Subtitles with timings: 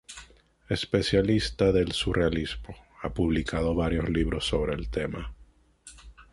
[0.67, 5.35] Especialista del surrealismo, ha publicado varios libros sobre el tema.